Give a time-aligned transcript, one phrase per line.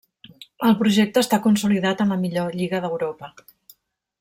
[0.69, 3.31] El projecte està consolidat en la millor lliga d'Europa.